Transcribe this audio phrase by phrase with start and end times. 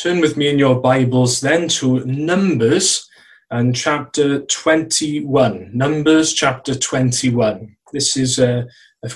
[0.00, 3.10] Turn with me in your Bibles then to Numbers
[3.50, 5.70] and chapter 21.
[5.74, 7.76] Numbers chapter 21.
[7.92, 8.62] This is, uh,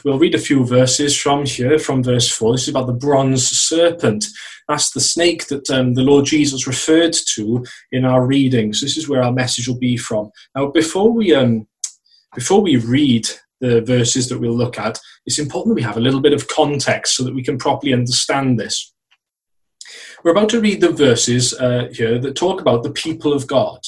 [0.04, 2.54] we'll read a few verses from here, from verse 4.
[2.54, 4.24] This is about the bronze serpent.
[4.66, 8.80] That's the snake that um, the Lord Jesus referred to in our readings.
[8.80, 10.32] This is where our message will be from.
[10.56, 11.68] Now, before we, um,
[12.34, 13.28] before we read
[13.60, 16.48] the verses that we'll look at, it's important that we have a little bit of
[16.48, 18.91] context so that we can properly understand this.
[20.22, 23.80] We're about to read the verses uh, here that talk about the people of God.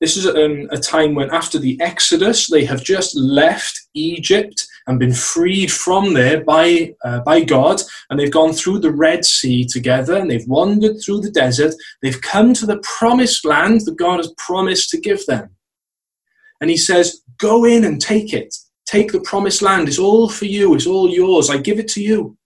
[0.00, 4.98] This is um, a time when, after the Exodus, they have just left Egypt and
[4.98, 9.64] been freed from there by, uh, by God, and they've gone through the Red Sea
[9.64, 11.74] together, and they've wandered through the desert.
[12.00, 15.50] They've come to the promised land that God has promised to give them.
[16.60, 18.54] And He says, Go in and take it.
[18.86, 19.88] Take the promised land.
[19.88, 20.74] It's all for you.
[20.74, 21.50] It's all yours.
[21.50, 22.36] I give it to you.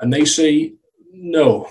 [0.00, 0.72] And they say,
[1.20, 1.68] no.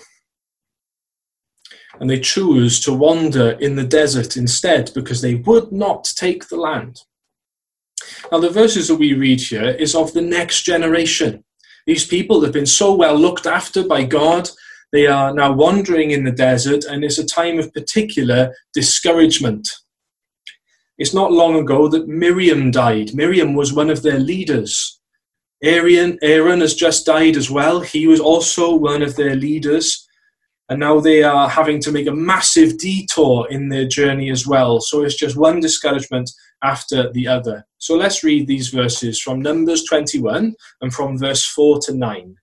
[2.00, 6.58] And they choose to wander in the desert instead because they would not take the
[6.58, 7.02] land.
[8.32, 11.44] Now, the verses that we read here is of the next generation.
[11.86, 14.50] These people have been so well looked after by God,
[14.92, 19.68] they are now wandering in the desert, and it's a time of particular discouragement.
[20.98, 23.14] It's not long ago that Miriam died.
[23.14, 24.99] Miriam was one of their leaders.
[25.62, 27.82] Aaron, Aaron has just died as well.
[27.82, 30.08] He was also one of their leaders.
[30.70, 34.80] And now they are having to make a massive detour in their journey as well.
[34.80, 36.30] So it's just one discouragement
[36.64, 37.66] after the other.
[37.80, 42.36] So let's read these verses from Numbers 21 and from verse 4 to 9.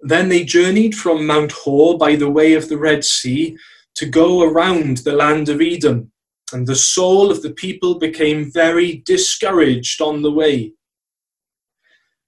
[0.00, 3.56] Then they journeyed from Mount Hor by the way of the Red Sea
[3.94, 6.10] to go around the land of Edom.
[6.52, 10.72] And the soul of the people became very discouraged on the way.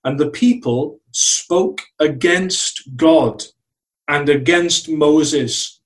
[0.08, 3.44] And the people spoke against God
[4.08, 5.82] and against Moses.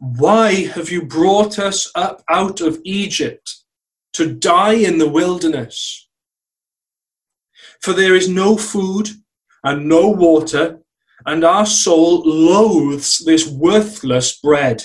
[0.00, 3.58] Why have you brought us up out of Egypt
[4.14, 6.08] to die in the wilderness?
[7.80, 9.10] For there is no food
[9.62, 10.80] and no water,
[11.24, 14.82] and our soul loathes this worthless bread.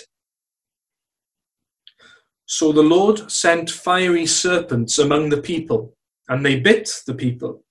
[2.45, 5.95] So the Lord sent fiery serpents among the people,
[6.27, 7.63] and they bit the people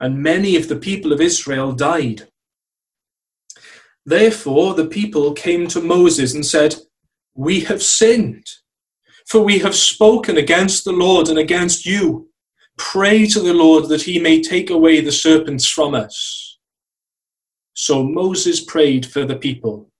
[0.00, 2.28] and many of the people of Israel died.
[4.06, 6.74] Therefore, the people came to Moses and said,
[7.34, 8.46] We have sinned,
[9.28, 12.30] for we have spoken against the Lord and against you.
[12.78, 16.58] Pray to the Lord that he may take away the serpents from us.
[17.74, 19.90] So Moses prayed for the people.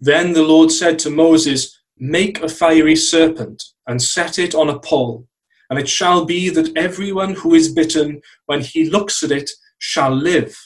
[0.00, 4.78] Then the Lord said to Moses, Make a fiery serpent and set it on a
[4.78, 5.27] pole
[5.70, 10.14] and it shall be that everyone who is bitten, when he looks at it, shall
[10.14, 10.56] live.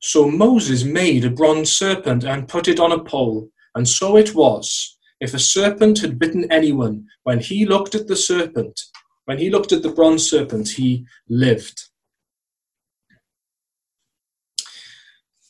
[0.00, 4.34] So Moses made a bronze serpent and put it on a pole, and so it
[4.34, 4.98] was.
[5.20, 8.80] If a serpent had bitten anyone, when he looked at the serpent,
[9.26, 11.84] when he looked at the bronze serpent, he lived.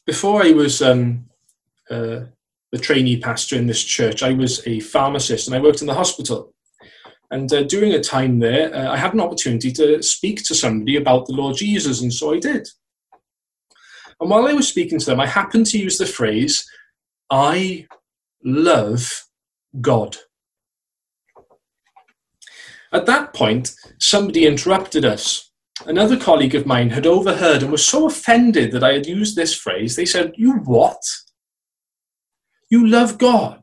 [0.04, 1.26] Before I was um,
[1.90, 2.20] uh,
[2.72, 5.94] the trainee pastor in this church, I was a pharmacist and I worked in the
[5.94, 6.52] hospital.
[7.32, 10.96] And uh, during a time there, uh, I had an opportunity to speak to somebody
[10.96, 12.68] about the Lord Jesus, and so I did.
[14.20, 16.68] And while I was speaking to them, I happened to use the phrase,
[17.30, 17.86] I
[18.44, 19.24] love
[19.80, 20.18] God.
[22.92, 25.50] At that point, somebody interrupted us.
[25.86, 29.54] Another colleague of mine had overheard and was so offended that I had used this
[29.54, 29.96] phrase.
[29.96, 31.02] They said, You what?
[32.68, 33.62] You love God.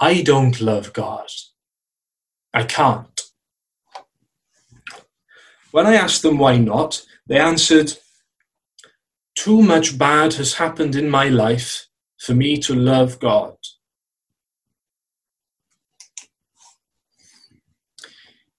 [0.00, 1.28] I don't love God.
[2.56, 3.20] I can't.
[5.72, 7.92] When I asked them why not, they answered,
[9.34, 11.86] Too much bad has happened in my life
[12.18, 13.58] for me to love God.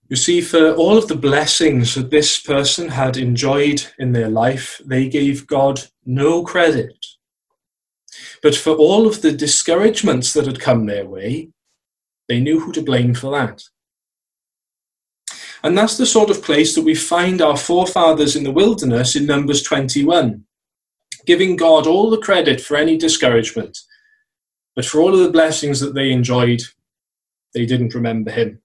[0.10, 4.80] You see, for all of the blessings that this person had enjoyed in their life,
[4.86, 7.04] they gave God no credit.
[8.44, 11.50] But for all of the discouragements that had come their way,
[12.30, 13.64] they knew who to blame for that.
[15.64, 19.26] And that's the sort of place that we find our forefathers in the wilderness in
[19.26, 20.44] Numbers 21,
[21.26, 23.78] giving God all the credit for any discouragement.
[24.76, 26.62] But for all of the blessings that they enjoyed,
[27.54, 28.62] they didn't remember him.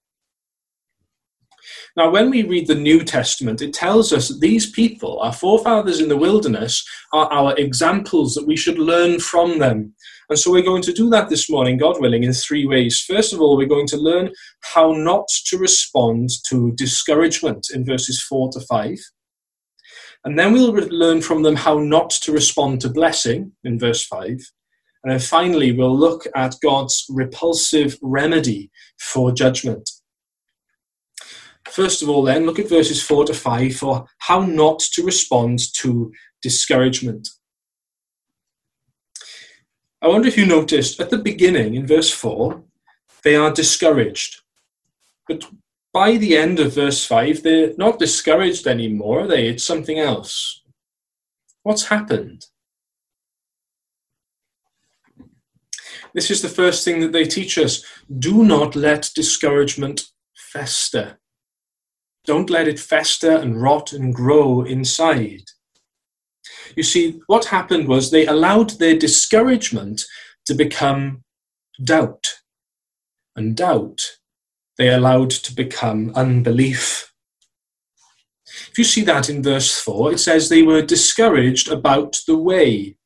[1.95, 5.99] Now, when we read the New Testament, it tells us that these people, our forefathers
[5.99, 9.93] in the wilderness, are our examples that we should learn from them.
[10.29, 13.01] And so we're going to do that this morning, God willing, in three ways.
[13.01, 14.31] First of all, we're going to learn
[14.61, 18.97] how not to respond to discouragement in verses 4 to 5.
[20.25, 24.29] And then we'll learn from them how not to respond to blessing in verse 5.
[25.03, 29.89] And then finally, we'll look at God's repulsive remedy for judgment.
[31.69, 35.59] First of all, then, look at verses 4 to 5 for how not to respond
[35.79, 36.11] to
[36.41, 37.27] discouragement.
[40.03, 42.61] I wonder if you noticed at the beginning in verse 4,
[43.23, 44.41] they are discouraged.
[45.29, 45.45] But
[45.93, 49.47] by the end of verse 5, they're not discouraged anymore, are they?
[49.47, 50.61] It's something else.
[51.61, 52.47] What's happened?
[56.13, 57.85] This is the first thing that they teach us.
[58.19, 60.03] Do not let discouragement
[60.35, 61.17] fester.
[62.25, 65.45] Don't let it fester and rot and grow inside.
[66.75, 70.03] You see, what happened was they allowed their discouragement
[70.45, 71.23] to become
[71.83, 72.39] doubt.
[73.35, 74.17] And doubt
[74.77, 77.13] they allowed to become unbelief.
[78.71, 82.97] If you see that in verse 4, it says they were discouraged about the way.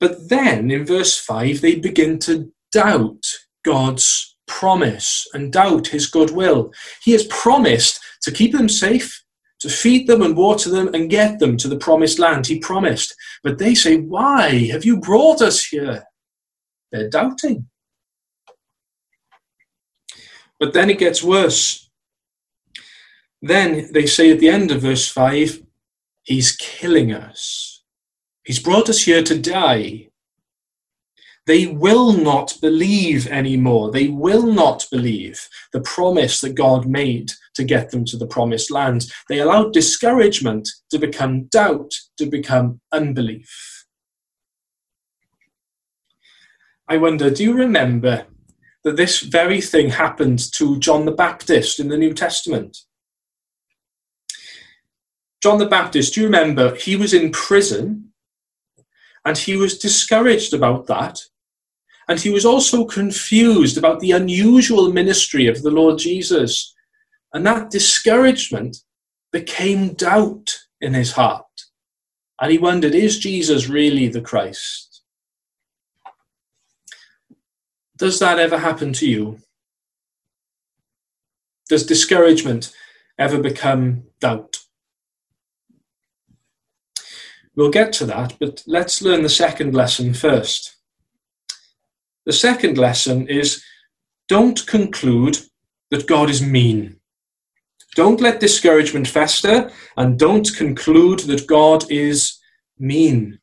[0.00, 3.24] But then in verse 5, they begin to doubt
[3.64, 6.72] God's promise and doubt his goodwill.
[7.02, 9.22] He has promised to keep them safe,
[9.60, 12.46] to feed them and water them and get them to the promised land.
[12.46, 13.14] He promised.
[13.42, 16.04] But they say, Why have you brought us here?
[16.92, 17.68] They're doubting.
[20.58, 21.88] But then it gets worse.
[23.40, 25.62] Then they say at the end of verse 5,
[26.22, 27.82] He's killing us.
[28.44, 30.07] He's brought us here to die.
[31.48, 33.90] They will not believe anymore.
[33.90, 38.70] They will not believe the promise that God made to get them to the promised
[38.70, 39.06] land.
[39.28, 43.86] They allowed discouragement to become doubt, to become unbelief.
[46.86, 48.26] I wonder, do you remember
[48.84, 52.78] that this very thing happened to John the Baptist in the New Testament.
[55.42, 56.74] John the Baptist, do you remember?
[56.74, 58.12] He was in prison
[59.24, 61.20] and he was discouraged about that.
[62.08, 66.74] And he was also confused about the unusual ministry of the Lord Jesus.
[67.34, 68.78] And that discouragement
[69.30, 71.44] became doubt in his heart.
[72.40, 75.02] And he wondered, is Jesus really the Christ?
[77.96, 79.40] Does that ever happen to you?
[81.68, 82.72] Does discouragement
[83.18, 84.60] ever become doubt?
[87.54, 90.77] We'll get to that, but let's learn the second lesson first.
[92.28, 93.64] The second lesson is
[94.28, 95.38] don't conclude
[95.90, 97.00] that God is mean.
[97.96, 102.38] Don't let discouragement fester and don't conclude that God is
[102.78, 103.40] mean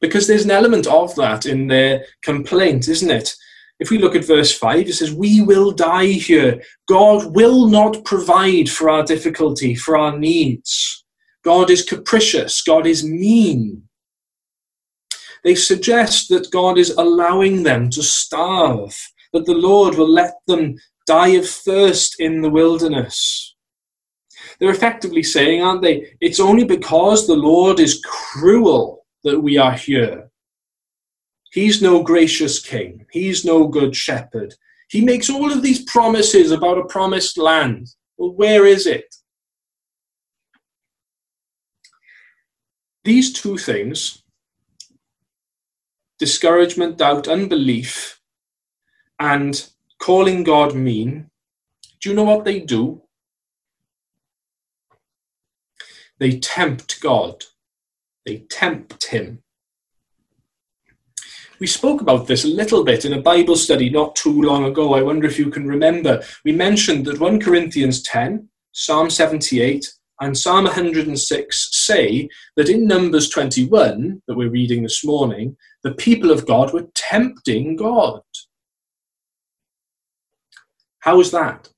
[0.00, 3.32] because there's an element of that in their complaint, isn't it?
[3.78, 6.60] If we look at verse 5, it says, We will die here.
[6.88, 11.04] God will not provide for our difficulty, for our needs.
[11.44, 12.62] God is capricious.
[12.62, 13.84] God is mean.
[15.44, 18.96] They suggest that God is allowing them to starve,
[19.32, 20.76] that the Lord will let them
[21.06, 23.54] die of thirst in the wilderness.
[24.58, 26.12] They're effectively saying, aren't they?
[26.20, 30.30] It's only because the Lord is cruel that we are here.
[31.52, 33.06] He's no gracious king.
[33.10, 34.54] He's no good shepherd.
[34.88, 37.88] He makes all of these promises about a promised land.
[38.16, 39.14] Well, where is it?
[43.04, 44.22] These two things
[46.20, 48.20] discouragement, doubt, unbelief,
[49.18, 51.30] and calling God mean
[52.00, 53.02] do you know what they do?
[56.18, 57.44] They tempt God.
[58.24, 59.42] They tempt him.
[61.58, 64.94] We spoke about this a little bit in a Bible study not too long ago.
[64.94, 66.22] I wonder if you can remember.
[66.42, 69.86] We mentioned that 1 Corinthians 10, Psalm 78,
[70.20, 76.30] and Psalm 106 say that in Numbers 21, that we're reading this morning, the people
[76.30, 78.20] of God were tempting God.
[80.98, 81.70] How is that?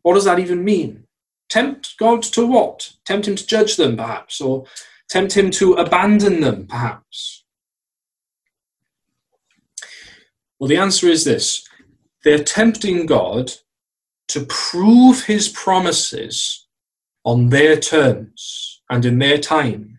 [0.00, 1.04] What does that even mean?
[1.50, 2.92] Tempt God to what?
[3.04, 4.64] Tempt him to judge them, perhaps, or
[5.10, 7.44] tempt him to abandon them, perhaps?
[10.58, 11.68] Well, the answer is this
[12.24, 13.52] they're tempting God
[14.28, 16.65] to prove his promises
[17.26, 19.96] on their terms and in their time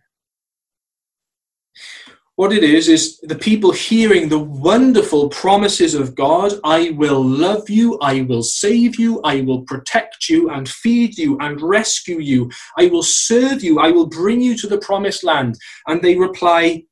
[2.38, 7.68] what it is is the people hearing the wonderful promises of God I will love
[7.68, 12.52] you, I will save you, I will protect you and feed you and rescue you,
[12.78, 15.58] I will serve you, I will bring you to the promised land.
[15.88, 16.84] And they reply,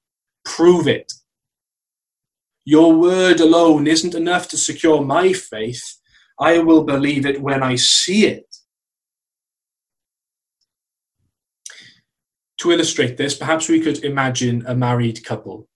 [0.46, 1.13] Prove it.
[2.65, 5.98] Your word alone isn't enough to secure my faith.
[6.39, 8.55] I will believe it when I see it.
[12.65, 15.67] To illustrate this, perhaps we could imagine a married couple,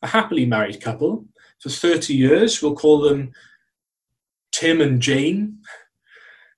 [0.00, 1.24] a happily married couple.
[1.60, 3.32] For 30 years, we'll call them
[4.52, 5.58] Tim and Jane.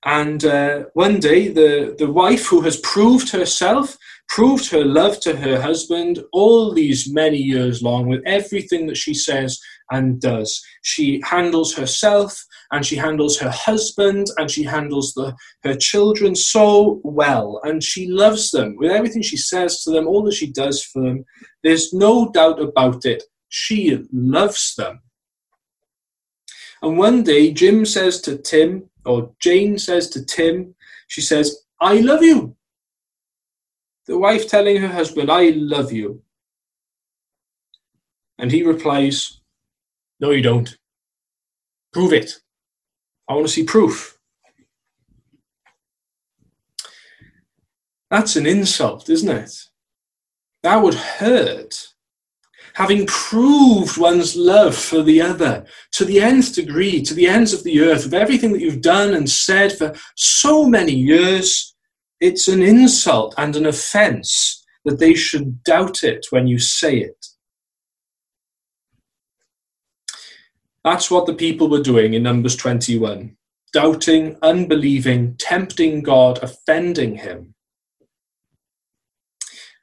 [0.05, 5.35] And uh, one day, the, the wife who has proved herself, proved her love to
[5.37, 9.59] her husband all these many years long with everything that she says
[9.91, 10.63] and does.
[10.83, 17.01] She handles herself and she handles her husband and she handles the, her children so
[17.03, 20.83] well and she loves them with everything she says to them, all that she does
[20.83, 21.25] for them.
[21.63, 23.23] There's no doubt about it.
[23.49, 25.01] She loves them.
[26.81, 30.75] And one day, Jim says to Tim, or Jane says to Tim,
[31.07, 32.55] she says, I love you.
[34.05, 36.21] The wife telling her husband, I love you.
[38.37, 39.38] And he replies,
[40.19, 40.77] No, you don't.
[41.93, 42.33] Prove it.
[43.27, 44.17] I want to see proof.
[48.09, 49.51] That's an insult, isn't it?
[50.63, 51.89] That would hurt
[52.79, 57.63] having proved one's love for the other to the nth degree, to the ends of
[57.63, 61.75] the earth, with everything that you've done and said for so many years,
[62.21, 67.25] it's an insult and an offense that they should doubt it when you say it.
[70.83, 73.35] That's what the people were doing in Numbers 21
[73.71, 77.53] doubting, unbelieving, tempting God, offending Him.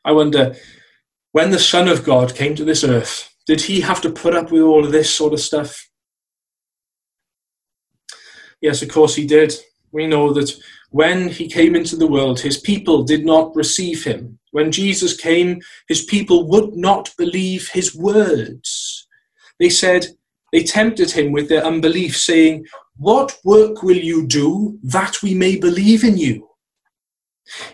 [0.05, 0.57] I wonder
[1.33, 4.50] when the Son of God came to this earth, did he have to put up
[4.50, 5.88] with all of this sort of stuff?
[8.61, 9.55] Yes, of course he did.
[9.93, 10.53] We know that
[10.91, 14.38] when he came into the world, his people did not receive him.
[14.50, 19.07] When Jesus came, his people would not believe his words.
[19.61, 20.07] They said,
[20.56, 22.64] they tempted him with their unbelief, saying,
[22.96, 26.48] What work will you do that we may believe in you?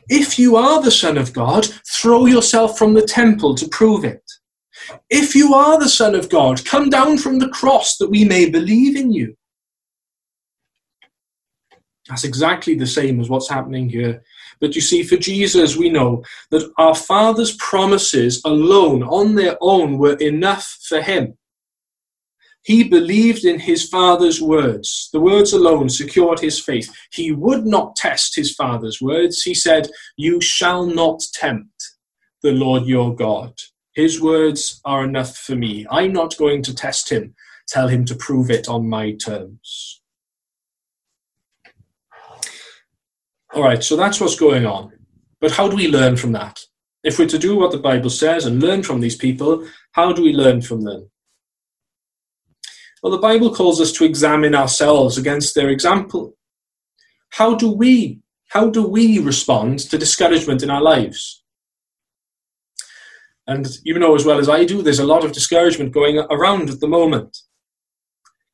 [0.08, 4.24] If you are the Son of God, throw yourself from the temple to prove it.
[5.10, 8.50] If you are the Son of God, come down from the cross that we may
[8.50, 9.36] believe in you.
[12.08, 14.24] That's exactly the same as what's happening here.
[14.60, 19.98] But you see, for Jesus, we know that our Father's promises alone, on their own,
[19.98, 21.38] were enough for him.
[22.64, 25.09] He believed in his father's words.
[25.12, 26.95] The words alone secured his faith.
[27.11, 29.42] He would not test his father's words.
[29.42, 31.92] He said, You shall not tempt
[32.42, 33.54] the Lord your God.
[33.95, 35.87] His words are enough for me.
[35.90, 37.35] I'm not going to test him,
[37.69, 40.00] tell him to prove it on my terms.
[43.54, 44.92] All right, so that's what's going on.
[45.40, 46.61] But how do we learn from that?
[47.04, 50.23] If we're to do what the Bible says and learn from these people, how do
[50.23, 51.11] we learn from them?
[53.02, 56.37] Well, the Bible calls us to examine ourselves against their example.
[57.30, 61.42] How do we how do we respond to discouragement in our lives?
[63.47, 66.68] And you know as well as I do, there's a lot of discouragement going around
[66.68, 67.38] at the moment.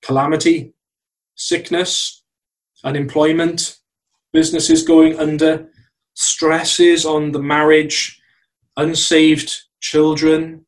[0.02, 0.73] Calamity,
[1.35, 2.23] sickness,
[2.85, 3.76] unemployment,
[4.33, 5.69] businesses going under,
[6.14, 8.21] stresses on the marriage,
[8.76, 10.64] unsaved children,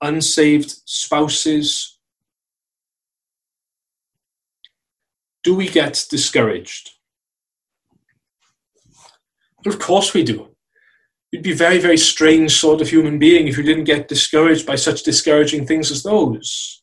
[0.00, 1.99] unsaved spouses,
[5.42, 6.90] do we get discouraged?
[9.66, 10.48] Of course we do.
[11.30, 14.66] You'd be a very, very strange sort of human being if you didn't get discouraged
[14.66, 16.82] by such discouraging things as those.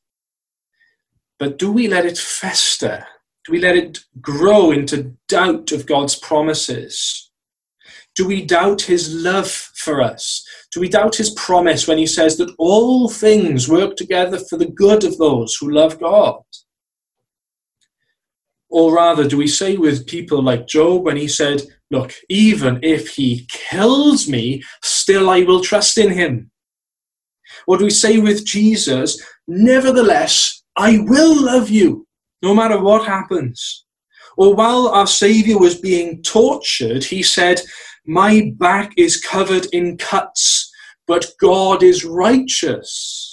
[1.38, 3.06] But do we let it fester?
[3.46, 7.32] Do we let it grow into doubt of God's promises?
[8.16, 10.44] Do we doubt his love for us?
[10.74, 14.72] Do we doubt his promise when he says that all things work together for the
[14.72, 16.42] good of those who love God?
[18.70, 23.16] Or rather, do we say with people like Job when he said, Look, even if
[23.16, 26.52] he kills me, still I will trust in him?
[27.66, 32.06] Or do we say with Jesus, Nevertheless, I will love you,
[32.42, 33.86] no matter what happens?
[34.38, 37.62] Or while our Saviour was being tortured, he said,
[38.06, 40.70] My back is covered in cuts,
[41.08, 43.27] but God is righteous.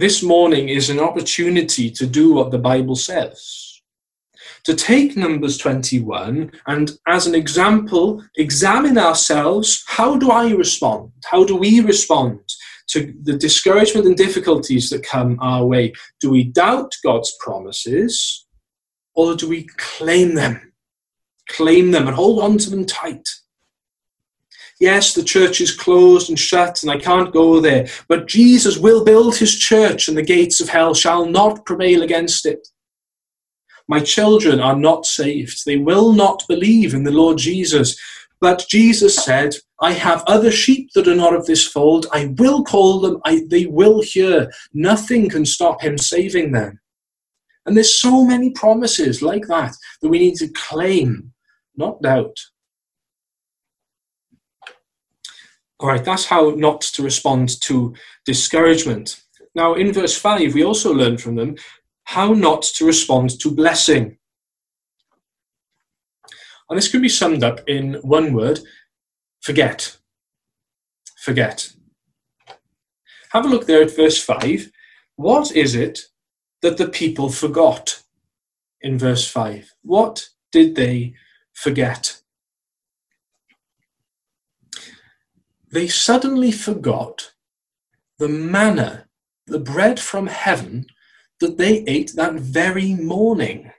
[0.00, 3.82] This morning is an opportunity to do what the Bible says.
[4.64, 11.12] To take Numbers 21 and, as an example, examine ourselves how do I respond?
[11.26, 12.40] How do we respond
[12.88, 15.92] to the discouragement and difficulties that come our way?
[16.18, 18.46] Do we doubt God's promises
[19.14, 20.72] or do we claim them?
[21.50, 23.28] Claim them and hold on to them tight.
[24.80, 27.86] Yes, the church is closed and shut, and I can't go there.
[28.08, 32.46] But Jesus will build his church, and the gates of hell shall not prevail against
[32.46, 32.66] it.
[33.86, 35.66] My children are not saved.
[35.66, 37.94] They will not believe in the Lord Jesus.
[38.40, 42.06] But Jesus said, I have other sheep that are not of this fold.
[42.12, 44.50] I will call them, I, they will hear.
[44.72, 46.80] Nothing can stop him saving them.
[47.66, 51.32] And there's so many promises like that that we need to claim,
[51.76, 52.38] not doubt.
[55.80, 57.94] All right, that's how not to respond to
[58.26, 59.22] discouragement.
[59.54, 61.56] Now, in verse 5, we also learn from them
[62.04, 64.18] how not to respond to blessing.
[66.68, 68.60] And this can be summed up in one word
[69.40, 69.96] forget.
[71.18, 71.72] Forget.
[73.30, 74.70] Have a look there at verse 5.
[75.16, 76.00] What is it
[76.60, 78.02] that the people forgot
[78.82, 79.72] in verse 5?
[79.82, 81.14] What did they
[81.54, 82.19] forget?
[85.72, 87.32] They suddenly forgot
[88.18, 89.06] the manna,
[89.46, 90.86] the bread from heaven
[91.40, 93.72] that they ate that very morning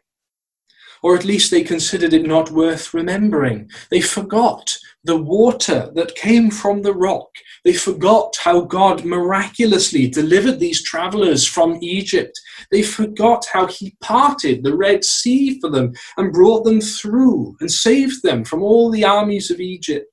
[1.03, 3.69] or at least they considered it not worth remembering.
[3.89, 7.29] They forgot the water that came from the rock.
[7.65, 12.39] They forgot how God miraculously delivered these travelers from Egypt.
[12.69, 17.71] They forgot how He parted the Red Sea for them and brought them through and
[17.71, 20.10] saved them from all the armies of Egypt.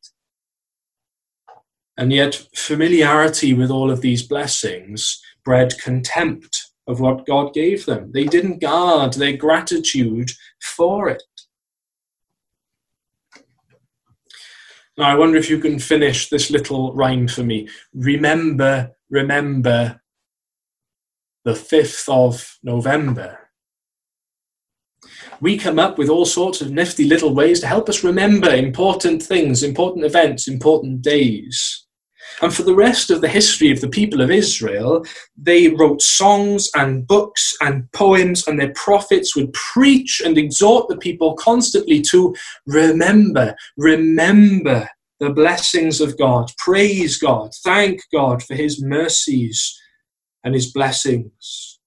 [1.99, 8.13] And yet, familiarity with all of these blessings bred contempt of what God gave them.
[8.13, 10.31] They didn't guard their gratitude
[10.63, 11.23] for it.
[14.97, 17.69] Now, I wonder if you can finish this little rhyme for me.
[17.95, 20.01] Remember, remember
[21.45, 23.39] the 5th of November.
[25.41, 29.23] We come up with all sorts of nifty little ways to help us remember important
[29.23, 31.88] things, important events, important days.
[32.41, 35.05] And for the rest of the history of the people of Israel,
[35.37, 40.97] they wrote songs and books and poems, and their prophets would preach and exhort the
[40.97, 42.35] people constantly to
[42.67, 44.89] remember, remember
[45.21, 49.77] the blessings of God, praise God, thank God for his mercies
[50.45, 51.81] and his blessings.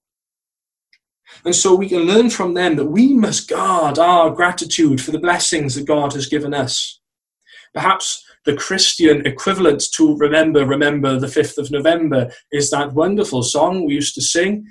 [1.45, 5.19] And so we can learn from them that we must guard our gratitude for the
[5.19, 6.99] blessings that God has given us.
[7.73, 13.85] Perhaps the Christian equivalent to Remember, Remember the 5th of November is that wonderful song
[13.85, 14.65] we used to sing.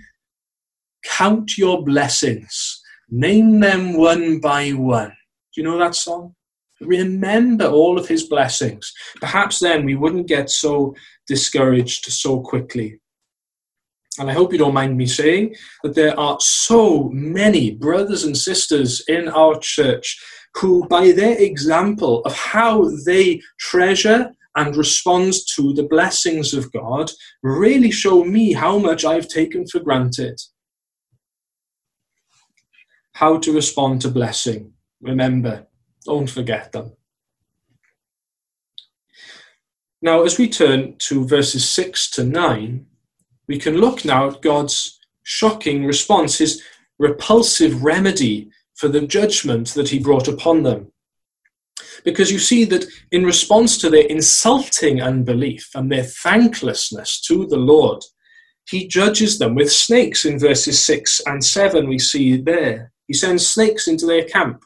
[1.04, 5.12] Count your blessings, name them one by one.
[5.54, 6.34] Do you know that song?
[6.80, 8.92] Remember all of his blessings.
[9.20, 10.94] Perhaps then we wouldn't get so
[11.26, 12.98] discouraged so quickly.
[14.18, 18.36] And I hope you don't mind me saying that there are so many brothers and
[18.36, 20.18] sisters in our church
[20.56, 27.10] who, by their example of how they treasure and respond to the blessings of God,
[27.42, 30.40] really show me how much I've taken for granted.
[33.12, 34.72] How to respond to blessing.
[35.00, 35.66] Remember,
[36.04, 36.92] don't forget them.
[40.02, 42.86] Now, as we turn to verses 6 to 9,
[43.46, 46.62] we can look now at God's shocking response, his
[46.98, 50.90] repulsive remedy for the judgment that he brought upon them.
[52.02, 57.58] Because you see that in response to their insulting unbelief and their thanklessness to the
[57.58, 58.02] Lord,
[58.70, 62.90] he judges them with snakes in verses 6 and 7, we see there.
[63.06, 64.64] He sends snakes into their camp.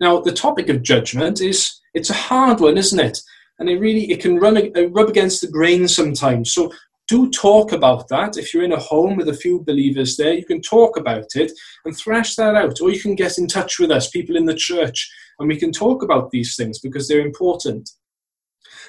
[0.00, 3.18] Now, the topic of judgment is, it's a hard one, isn't it?
[3.58, 6.52] And it really, it can run, uh, rub against the grain sometimes.
[6.52, 6.72] So
[7.08, 8.36] do talk about that.
[8.36, 11.52] If you're in a home with a few believers there, you can talk about it
[11.84, 12.80] and thrash that out.
[12.80, 15.72] Or you can get in touch with us, people in the church, and we can
[15.72, 17.90] talk about these things because they're important.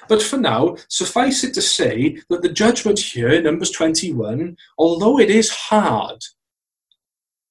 [0.08, 5.30] But for now, suffice it to say that the judgment here, Numbers 21, although it
[5.30, 6.22] is hard,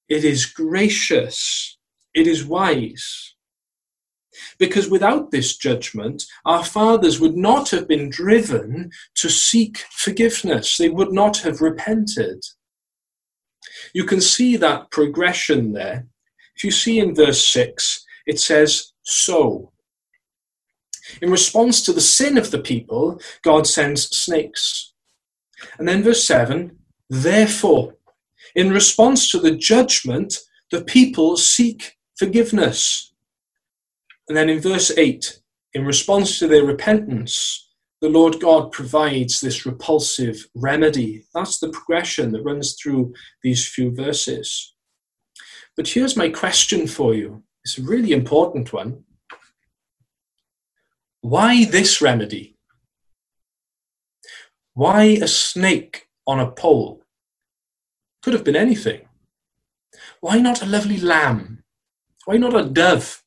[0.08, 1.78] it is gracious,
[2.14, 3.35] it is wise.
[4.58, 10.88] Because without this judgment, our fathers would not have been driven to seek forgiveness, they
[10.88, 12.42] would not have repented.
[13.92, 16.06] You can see that progression there.
[16.56, 19.72] If you see in verse 6, it says, So.
[21.22, 24.92] In response to the sin of the people, God sends snakes.
[25.78, 26.76] And then verse 7,
[27.08, 27.94] Therefore,
[28.54, 30.38] in response to the judgment,
[30.70, 33.05] the people seek forgiveness.
[34.28, 35.40] And then in verse 8,
[35.74, 37.66] in response to their repentance,
[38.00, 41.24] the Lord God provides this repulsive remedy.
[41.34, 44.74] That's the progression that runs through these few verses.
[45.76, 49.04] But here's my question for you it's a really important one.
[51.20, 52.56] Why this remedy?
[54.74, 57.02] Why a snake on a pole?
[58.22, 59.08] Could have been anything.
[60.20, 61.64] Why not a lovely lamb?
[62.24, 63.22] Why not a dove?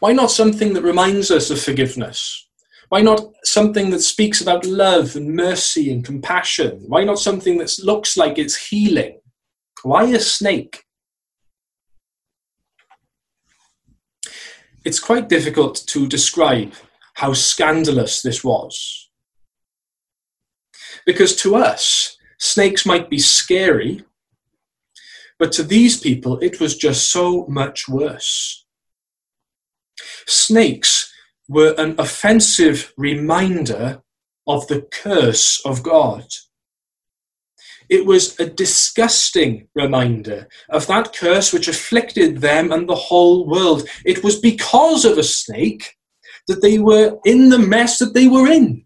[0.00, 2.48] Why not something that reminds us of forgiveness?
[2.88, 6.84] Why not something that speaks about love and mercy and compassion?
[6.86, 9.20] Why not something that looks like it's healing?
[9.82, 10.84] Why a snake?
[14.84, 16.72] It's quite difficult to describe
[17.14, 19.10] how scandalous this was.
[21.04, 24.04] Because to us, snakes might be scary,
[25.38, 28.65] but to these people, it was just so much worse.
[30.26, 31.12] Snakes
[31.48, 34.02] were an offensive reminder
[34.46, 36.26] of the curse of God.
[37.88, 43.88] It was a disgusting reminder of that curse which afflicted them and the whole world.
[44.04, 45.94] It was because of a snake
[46.48, 48.84] that they were in the mess that they were in.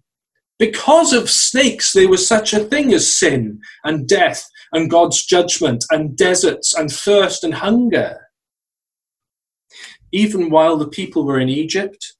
[0.58, 5.84] Because of snakes, there was such a thing as sin and death and God's judgment
[5.90, 8.18] and deserts and thirst and hunger.
[10.12, 12.14] Even while the people were in Egypt,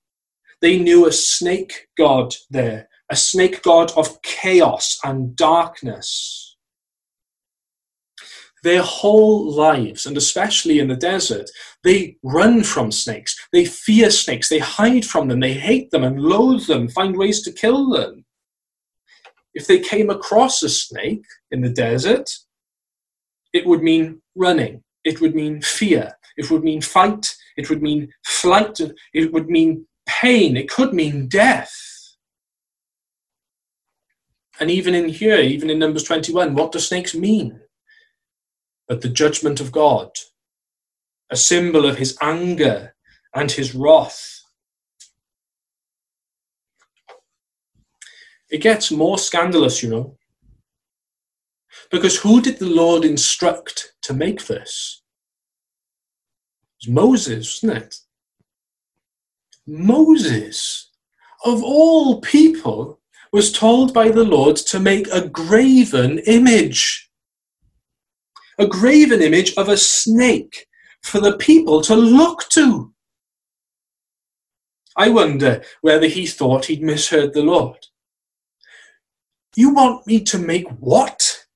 [0.61, 6.57] they knew a snake god there, a snake god of chaos and darkness.
[8.63, 11.49] Their whole lives, and especially in the desert,
[11.83, 13.35] they run from snakes.
[13.53, 14.51] They fear snakes.
[14.51, 15.41] They hide from them.
[15.41, 18.27] They hate them and loathe them, find ways to kill them.
[19.55, 22.31] If they came across a snake in the desert,
[23.53, 24.83] it would mean running.
[25.05, 26.17] It would mean fear.
[26.37, 27.35] It would mean fight.
[27.61, 28.81] It would mean flight.
[29.13, 31.77] It would mean pain, it could mean death.
[34.59, 37.61] And even in here, even in Numbers 21, what do snakes mean?
[38.89, 40.11] But the judgment of God,
[41.31, 42.95] a symbol of his anger
[43.35, 44.43] and his wrath.
[48.51, 50.17] It gets more scandalous, you know.
[51.91, 55.03] Because who did the Lord instruct to make this?
[56.89, 57.97] Moses, wasn't it?
[59.67, 60.91] Moses,
[61.45, 63.01] of all people,
[63.33, 67.11] was told by the Lord to make a graven image.
[68.59, 70.67] A graven image of a snake
[71.03, 72.93] for the people to look to.
[74.97, 77.87] I wonder whether he thought he'd misheard the Lord.
[79.57, 81.47] You want me to make what?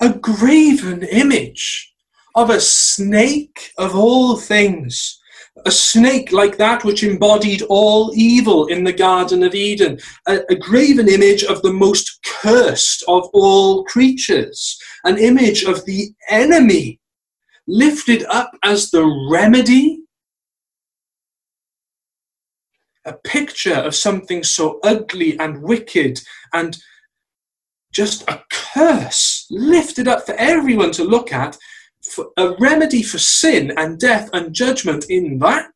[0.00, 1.93] A graven image
[2.34, 5.20] of a snake of all things
[5.66, 10.56] a snake like that which embodied all evil in the Garden of Eden, a, a,
[10.56, 17.00] graven image of the most cursed of all creatures, an image of the enemy
[17.66, 20.00] lifted up as the remedy.
[23.06, 26.20] A picture of something so ugly and wicked
[26.52, 26.76] and
[27.92, 31.56] just a curse lifted up for everyone to look at
[32.36, 35.72] a remedy for sin and death and judgment in that,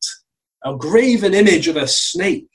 [0.63, 2.49] a graven image of a snake.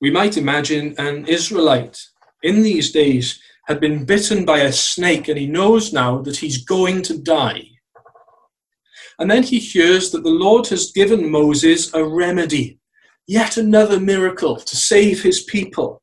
[0.00, 2.00] We might imagine an Israelite
[2.42, 6.64] in these days had been bitten by a snake and he knows now that he's
[6.64, 7.62] going to die.
[9.18, 12.80] And then he hears that the Lord has given Moses a remedy,
[13.28, 16.02] yet another miracle to save his people.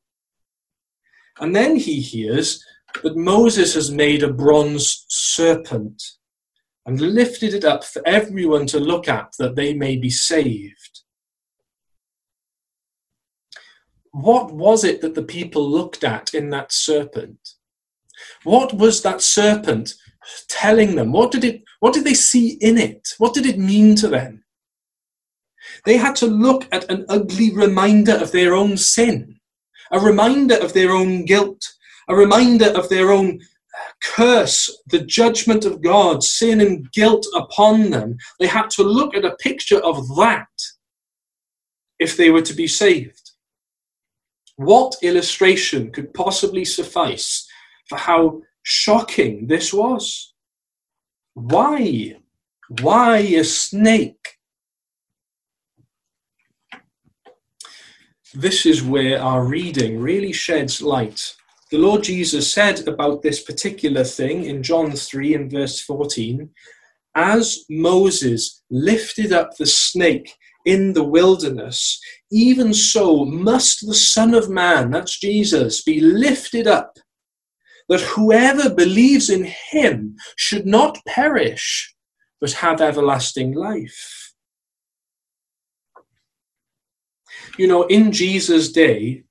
[1.40, 2.64] And then he hears
[3.04, 6.02] but Moses has made a bronze serpent
[6.86, 11.02] and lifted it up for everyone to look at that they may be saved.
[14.12, 17.38] What was it that the people looked at in that serpent?
[18.44, 19.94] What was that serpent
[20.48, 21.12] telling them?
[21.12, 23.10] What did it what did they see in it?
[23.18, 24.44] What did it mean to them?
[25.86, 29.40] They had to look at an ugly reminder of their own sin,
[29.92, 31.66] a reminder of their own guilt,
[32.10, 37.92] a reminder of their own uh, curse, the judgment of God, sin and guilt upon
[37.92, 38.18] them.
[38.40, 40.48] They had to look at a picture of that
[42.00, 43.32] if they were to be saved.
[44.56, 47.48] What illustration could possibly suffice
[47.88, 50.34] for how shocking this was?
[51.36, 52.18] Why?
[52.82, 54.36] Why a snake?
[58.34, 61.36] This is where our reading really sheds light
[61.72, 66.50] the Lord Jesus said about this particular thing in John 3 and verse 14
[67.16, 70.34] As Moses lifted up the snake
[70.66, 72.02] in the wilderness,
[72.32, 76.98] even so must the Son of Man, that's Jesus, be lifted up,
[77.88, 81.94] that whoever believes in him should not perish,
[82.42, 84.34] but have everlasting life.
[87.58, 89.24] You know, in Jesus' day,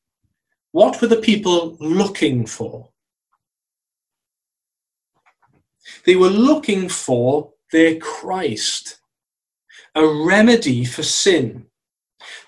[0.72, 2.90] what were the people looking for?
[6.04, 9.00] They were looking for their Christ.
[9.94, 11.66] a remedy for sin.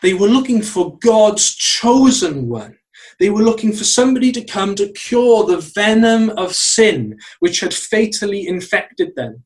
[0.03, 2.77] They were looking for God's chosen one.
[3.19, 7.75] They were looking for somebody to come to cure the venom of sin which had
[7.75, 9.45] fatally infected them.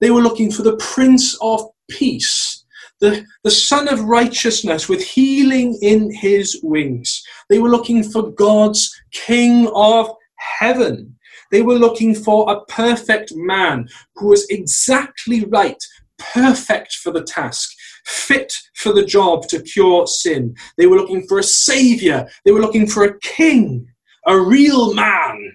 [0.00, 2.53] They were looking for the Prince of Peace,
[3.00, 7.22] the, the Sun of Righteousness with healing in his wings.
[7.48, 10.10] They were looking for God's King of
[10.58, 11.16] Heaven.
[11.50, 15.82] They were looking for a perfect man who was exactly right,
[16.18, 17.70] perfect for the task,
[18.06, 20.54] fit for the job to cure sin.
[20.76, 22.28] They were looking for a savior.
[22.44, 23.86] They were looking for a king,
[24.26, 25.52] a real man.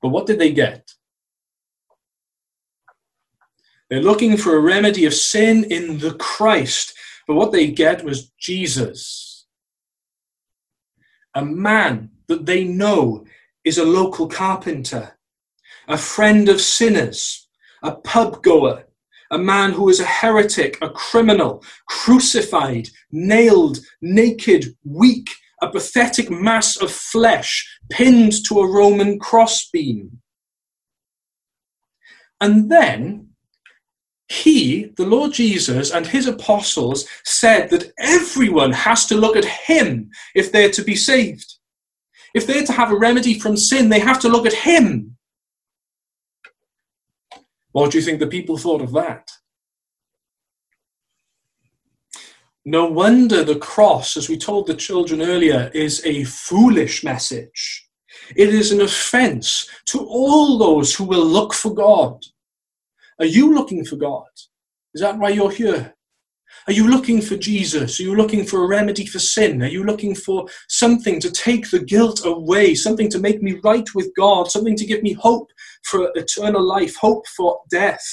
[0.00, 0.88] But what did they get?
[3.88, 6.94] They're looking for a remedy of sin in the Christ.
[7.26, 9.46] But what they get was Jesus.
[11.34, 13.24] A man that they know
[13.64, 15.18] is a local carpenter,
[15.86, 17.48] a friend of sinners,
[17.82, 18.84] a pub goer,
[19.30, 26.76] a man who is a heretic, a criminal, crucified, nailed, naked, weak, a pathetic mass
[26.76, 30.20] of flesh pinned to a Roman crossbeam.
[32.40, 33.27] And then
[34.28, 40.10] he, the Lord Jesus, and his apostles said that everyone has to look at him
[40.34, 41.54] if they're to be saved.
[42.34, 45.16] If they're to have a remedy from sin, they have to look at him.
[47.72, 49.30] What do you think the people thought of that?
[52.66, 57.88] No wonder the cross, as we told the children earlier, is a foolish message.
[58.36, 62.22] It is an offense to all those who will look for God.
[63.18, 64.26] Are you looking for God?
[64.94, 65.94] Is that why you're here?
[66.66, 67.98] Are you looking for Jesus?
[67.98, 69.62] Are you looking for a remedy for sin?
[69.62, 73.86] Are you looking for something to take the guilt away, something to make me right
[73.94, 75.50] with God, something to give me hope
[75.84, 78.04] for eternal life, hope for death?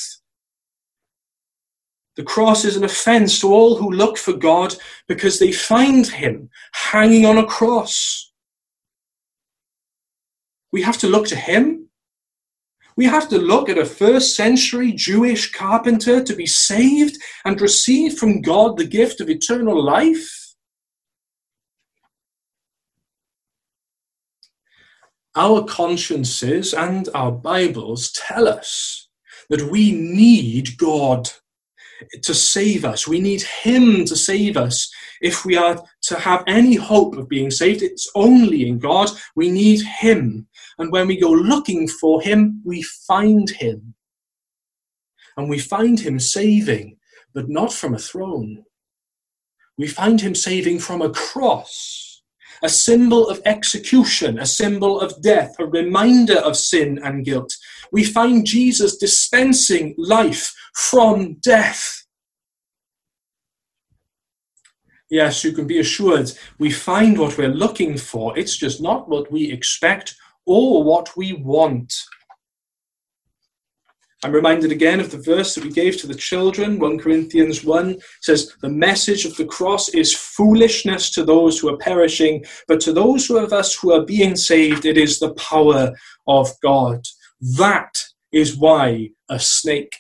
[2.15, 4.76] The cross is an offense to all who look for God
[5.08, 8.32] because they find him hanging on a cross.
[10.72, 11.85] We have to look to him
[12.97, 18.17] we have to look at a first century Jewish carpenter to be saved and receive
[18.17, 20.55] from God the gift of eternal life.
[25.36, 29.10] Our consciences and our Bibles tell us
[29.49, 31.29] that we need God
[32.23, 33.08] to save us.
[33.08, 34.89] We need Him to save us.
[35.21, 39.10] If we are to have any hope of being saved, it's only in God.
[39.36, 40.47] We need Him.
[40.77, 43.95] And when we go looking for him, we find him.
[45.38, 46.97] And we find him saving,
[47.33, 48.63] but not from a throne.
[49.77, 52.21] We find him saving from a cross,
[52.63, 57.53] a symbol of execution, a symbol of death, a reminder of sin and guilt.
[57.91, 62.05] We find Jesus dispensing life from death.
[65.09, 68.38] Yes, you can be assured we find what we're looking for.
[68.38, 71.93] It's just not what we expect or what we want.
[74.25, 77.97] I'm reminded again of the verse that we gave to the children, 1 Corinthians 1
[78.21, 82.93] says, The message of the cross is foolishness to those who are perishing, but to
[82.93, 85.93] those of us who are being saved, it is the power
[86.27, 87.05] of God.
[87.58, 87.93] That
[88.31, 89.95] is why a snake.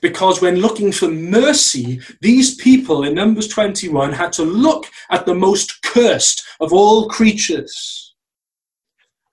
[0.00, 5.34] Because when looking for mercy, these people in Numbers 21 had to look at the
[5.34, 8.03] most cursed of all creatures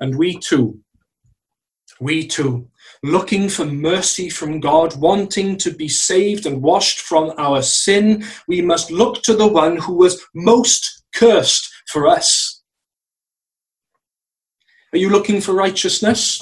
[0.02, 0.80] and we too,
[2.02, 2.68] we too,
[3.04, 8.62] looking for mercy from God, wanting to be saved and washed from our sin, we
[8.62, 12.62] must look to the one who was most cursed for us.
[14.94, 16.42] Are you looking for righteousness?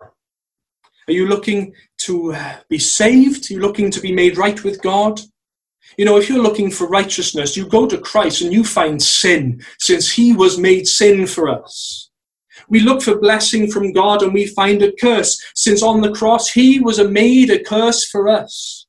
[0.00, 3.50] Are you looking to uh, be saved?
[3.50, 5.20] Are you looking to be made right with God?
[5.96, 9.62] You know, if you're looking for righteousness, you go to Christ and you find sin,
[9.78, 12.05] since he was made sin for us.
[12.68, 16.50] We look for blessing from God and we find a curse, since on the cross
[16.50, 18.86] he was made a curse for us.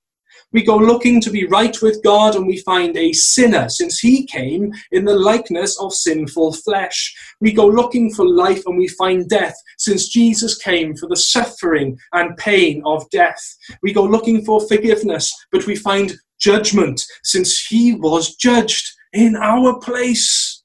[0.54, 4.26] We go looking to be right with God and we find a sinner, since he
[4.26, 7.14] came in the likeness of sinful flesh.
[7.42, 11.98] We go looking for life and we find death, since Jesus came for the suffering
[12.14, 13.42] and pain of death.
[13.84, 19.78] We go looking for forgiveness, but we find judgment, since he was judged in our
[19.80, 20.57] place.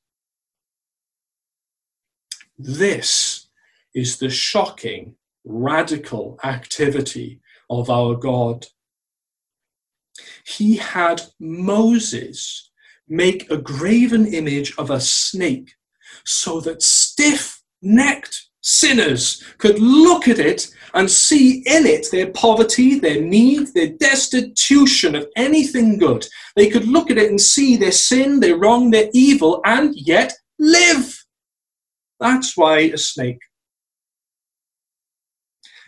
[2.64, 3.48] This
[3.92, 8.66] is the shocking, radical activity of our God.
[10.46, 12.70] He had Moses
[13.08, 15.72] make a graven image of a snake
[16.24, 22.96] so that stiff necked sinners could look at it and see in it their poverty,
[22.96, 26.24] their need, their destitution of anything good.
[26.54, 30.32] They could look at it and see their sin, their wrong, their evil, and yet
[30.60, 31.21] live.
[32.22, 33.40] That's why a snake.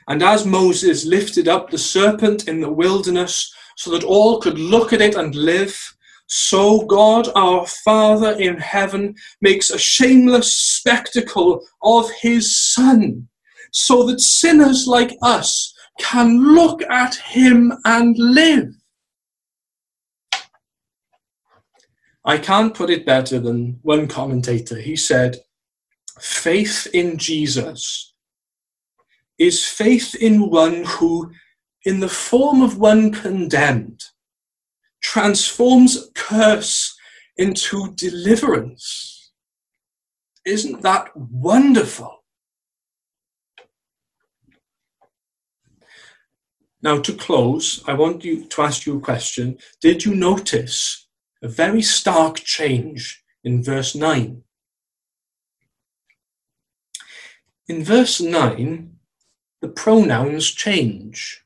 [0.09, 4.93] And as Moses lifted up the serpent in the wilderness so that all could look
[4.93, 5.79] at it and live,
[6.27, 13.29] so God our Father in heaven makes a shameless spectacle of his Son,
[13.71, 18.75] so that sinners like us can look at him and live.
[22.25, 24.81] I can't put it better than one commentator.
[24.81, 25.44] He said,
[26.21, 28.15] Faith in Jesus
[29.39, 31.33] is faith in one who,
[31.85, 34.03] in the form of one condemned,
[35.03, 36.97] transforms curse
[37.37, 39.33] into deliverance.
[40.47, 42.25] Isn't that wonderful?
[46.81, 49.57] Now, to close, I want you to ask you a question.
[49.81, 51.09] Did you notice
[51.43, 54.43] a very stark change in verse 9?
[57.67, 58.95] In verse 9,
[59.63, 61.43] the pronouns change.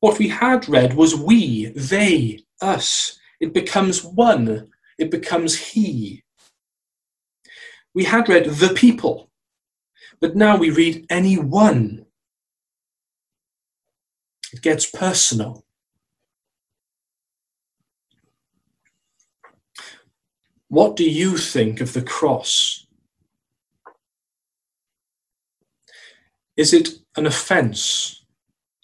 [0.00, 3.18] What we had read was we, they, us.
[3.38, 4.68] It becomes one.
[4.98, 6.22] It becomes he.
[7.92, 9.30] We had read the people,
[10.20, 12.06] but now we read anyone.
[14.52, 15.64] It gets personal.
[20.68, 22.86] What do you think of the cross?
[26.60, 28.22] Is it an offence?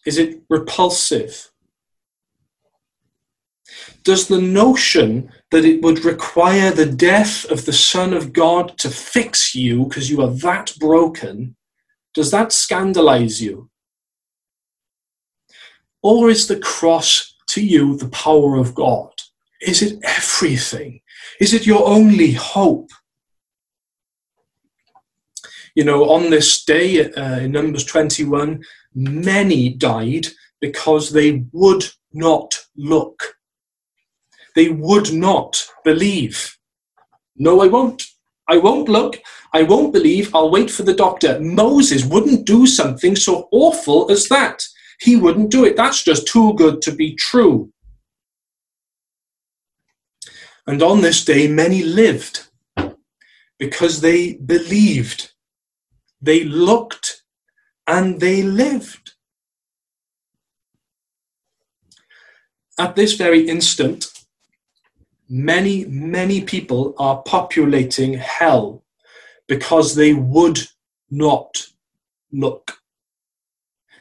[0.06, 1.50] Is it repulsive?
[4.02, 8.88] Does the notion that it would require the death of the Son of God to
[8.88, 11.54] fix you because you are that broken,
[12.14, 13.68] does that scandalize you?
[16.02, 19.12] Or is the cross to you the power of God?
[19.60, 21.02] Is it everything?
[21.42, 22.88] Is it your only hope?
[25.76, 30.26] You know, on this day uh, in Numbers 21, many died
[30.58, 31.84] because they would
[32.14, 33.36] not look.
[34.54, 36.56] They would not believe.
[37.36, 38.06] No, I won't.
[38.48, 39.20] I won't look.
[39.52, 40.34] I won't believe.
[40.34, 41.38] I'll wait for the doctor.
[41.40, 44.62] Moses wouldn't do something so awful as that.
[45.00, 45.76] He wouldn't do it.
[45.76, 47.70] That's just too good to be true.
[50.66, 52.48] And on this day, many lived
[53.58, 55.32] because they believed.
[56.20, 57.22] They looked
[57.86, 59.12] and they lived.
[62.78, 64.06] At this very instant,
[65.28, 68.84] many, many people are populating hell
[69.48, 70.60] because they would
[71.10, 71.68] not
[72.32, 72.78] look.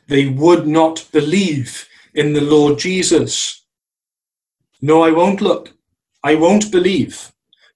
[0.08, 3.66] They would not believe in the Lord Jesus.
[4.82, 5.74] No, I won't look.
[6.24, 7.32] I won't believe.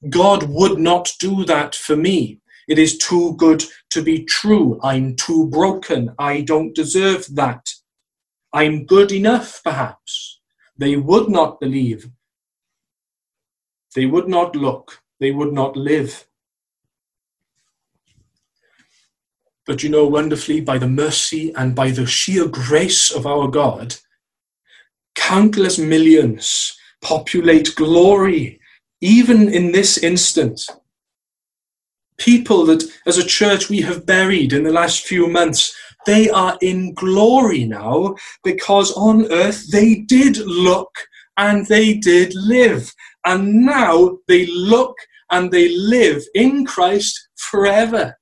[0.10, 2.39] God would not do that for me.
[2.70, 4.80] It is too good to be true.
[4.84, 6.14] I'm too broken.
[6.20, 7.68] I don't deserve that.
[8.54, 10.40] I'm good enough, perhaps.
[10.78, 12.08] They would not believe.
[13.96, 15.02] They would not look.
[15.20, 16.28] They would not live.
[19.66, 23.96] But you know, wonderfully, by the mercy and by the sheer grace of our God,
[25.16, 28.60] countless millions populate glory,
[29.02, 30.62] even in this instant
[32.20, 36.58] people that as a church we have buried in the last few months, they are
[36.62, 40.92] in glory now because on earth they did look
[41.38, 42.94] and they did live.
[43.26, 44.96] And now they look
[45.32, 48.18] and they live in Christ forever.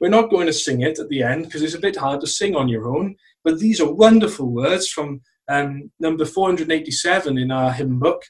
[0.00, 2.26] We're not going to sing it at the end because it's a bit hard to
[2.26, 7.72] sing on your own, but these are wonderful words from um, number 487 in our
[7.72, 8.22] hymn book.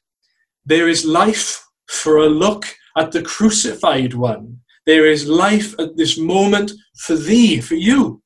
[0.66, 2.66] There is life for a look
[2.96, 4.58] at the crucified one.
[4.86, 8.22] There is life at this moment for thee, for you.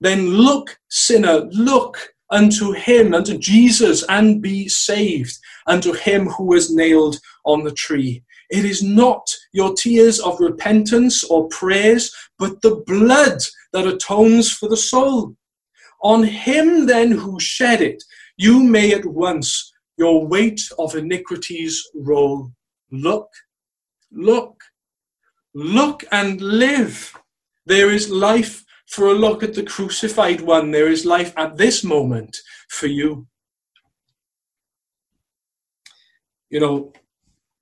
[0.00, 5.36] Then look, sinner, look unto him, unto Jesus, and be saved,
[5.66, 8.22] unto him who was nailed on the tree.
[8.50, 13.38] It is not your tears of repentance or praise, but the blood
[13.72, 15.36] that atones for the soul.
[16.02, 18.02] On him then who shed it,
[18.36, 22.50] you may at once your weight of iniquities roll.
[22.90, 23.28] Look
[24.12, 24.62] Look,
[25.54, 27.14] look and live.
[27.66, 30.70] There is life for a look at the crucified one.
[30.70, 32.36] There is life at this moment
[32.68, 33.26] for you.
[36.48, 36.92] You know,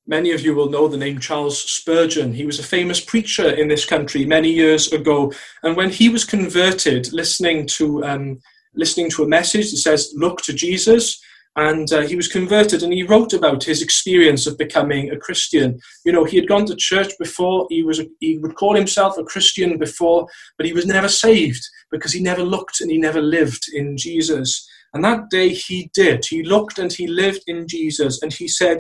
[0.09, 2.33] Many of you will know the name Charles Spurgeon.
[2.33, 5.31] He was a famous preacher in this country many years ago.
[5.63, 8.41] And when he was converted, listening to, um,
[8.75, 11.21] listening to a message that says, Look to Jesus,
[11.59, 15.79] and uh, he was converted and he wrote about his experience of becoming a christian.
[16.05, 19.19] You know he had gone to church before he was a, he would call himself
[19.19, 23.21] a christian before but he was never saved because he never looked and he never
[23.21, 24.67] lived in jesus.
[24.95, 26.25] And that day he did.
[26.25, 28.79] He looked and he lived in jesus and he said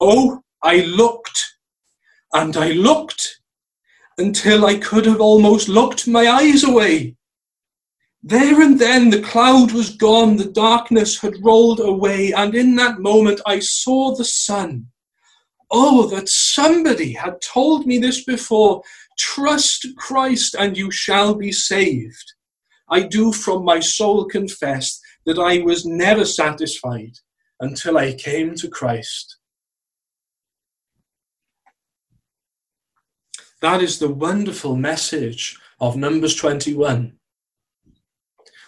[0.00, 1.38] oh i looked
[2.32, 3.40] and i looked
[4.18, 7.16] until i could have almost looked my eyes away
[8.22, 12.98] there and then the cloud was gone, the darkness had rolled away, and in that
[12.98, 14.86] moment I saw the sun.
[15.70, 18.82] Oh, that somebody had told me this before.
[19.18, 22.34] Trust Christ and you shall be saved.
[22.90, 27.12] I do from my soul confess that I was never satisfied
[27.60, 29.36] until I came to Christ.
[33.62, 37.19] That is the wonderful message of Numbers 21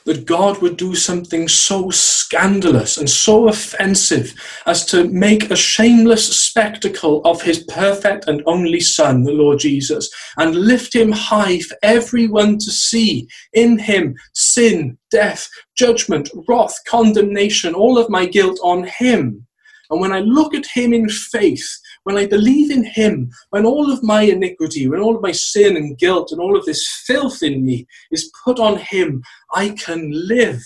[0.04, 4.34] that God would do something so scandalous and so offensive
[4.66, 10.10] as to make a shameless spectacle of his perfect and only Son, the Lord Jesus,
[10.36, 17.74] and lift him high for everyone to see in him sin, death, judgment, wrath, condemnation,
[17.74, 19.46] all of my guilt on him.
[19.90, 21.68] And when I look at him in faith,
[22.04, 25.76] when I believe in Him, when all of my iniquity, when all of my sin
[25.76, 29.22] and guilt and all of this filth in me is put on Him,
[29.52, 30.62] I can live.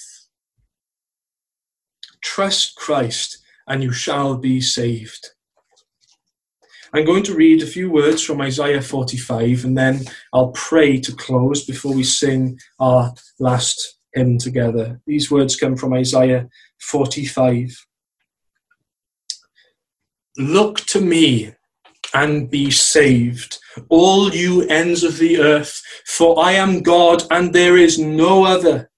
[2.22, 5.30] Trust Christ and you shall be saved.
[6.92, 11.12] I'm going to read a few words from Isaiah 45 and then I'll pray to
[11.12, 15.00] close before we sing our last hymn together.
[15.06, 16.48] These words come from Isaiah
[16.80, 17.85] 45.
[20.38, 21.52] Look to me
[22.12, 23.58] and be saved,
[23.88, 28.90] all you ends of the earth, for I am God and there is no other.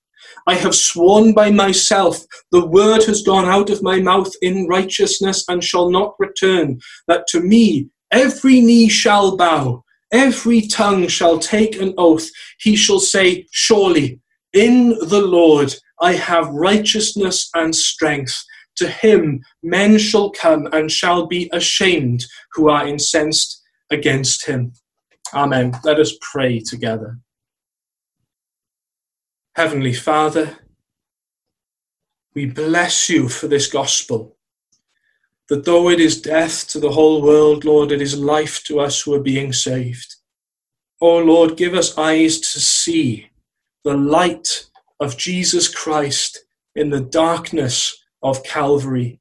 [0.49, 5.45] I have sworn by myself, the word has gone out of my mouth in righteousness
[5.49, 11.81] and shall not return, that to me every knee shall bow, every tongue shall take
[11.81, 12.29] an oath.
[12.59, 14.21] He shall say, Surely
[14.53, 18.43] in the Lord I have righteousness and strength.
[18.79, 23.61] To him men shall come and shall be ashamed who are incensed
[23.91, 24.73] against him.
[25.35, 25.73] Amen.
[25.83, 27.19] Let us pray together.
[29.57, 30.59] Heavenly Father,
[32.35, 34.37] we bless you for this gospel.
[35.49, 39.03] That though it is death to the whole world, Lord, it is life to us
[39.03, 40.15] who are being saved.
[41.01, 43.31] Oh Lord, give us eyes to see
[43.83, 44.69] the light
[45.01, 46.45] of Jesus Christ
[46.77, 49.21] in the darkness of Calvary.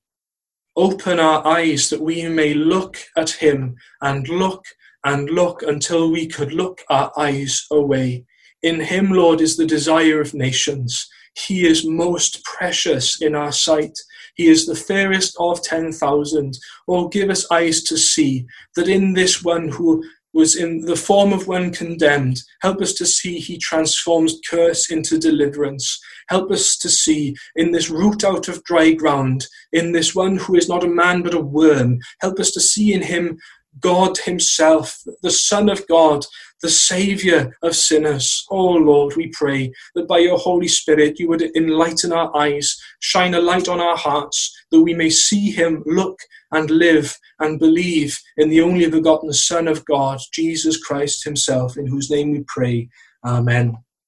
[0.76, 4.64] Open our eyes that we may look at him and look
[5.04, 8.26] and look until we could look our eyes away.
[8.62, 11.08] In him, Lord, is the desire of nations.
[11.36, 13.98] He is most precious in our sight.
[14.36, 16.60] He is the fairest of 10,000.
[16.88, 18.46] Oh, give us eyes to see
[18.76, 20.04] that in this one who
[20.38, 22.40] was in the form of one condemned.
[22.62, 26.00] Help us to see he transforms curse into deliverance.
[26.30, 30.56] Help us to see in this root out of dry ground, in this one who
[30.56, 31.98] is not a man but a worm.
[32.22, 33.40] Help us to see in him
[33.80, 36.26] God Himself, the Son of God,
[36.62, 38.46] the Saviour of sinners.
[38.50, 43.34] Oh Lord, we pray that by your Holy Spirit you would enlighten our eyes, shine
[43.34, 46.20] a light on our hearts, that we may see Him, look
[46.52, 51.88] and live and believe in the only begotten Son of God, Jesus Christ Himself, in
[51.88, 52.90] whose name we pray.
[53.24, 53.78] Amen.